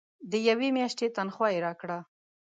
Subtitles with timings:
[0.31, 1.99] د یوې میاشتي تنخواه یې راکړه.